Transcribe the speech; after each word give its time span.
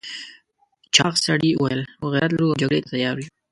چاغ 0.95 1.13
سړي 1.25 1.51
وویل 1.55 1.81
موږ 1.99 2.11
غيرت 2.13 2.31
لرو 2.33 2.47
او 2.51 2.59
جګړې 2.61 2.79
ته 2.83 2.89
تيار 2.93 3.17
یو. 3.23 3.29